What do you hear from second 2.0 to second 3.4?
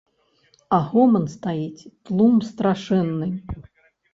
тлум страшэнны.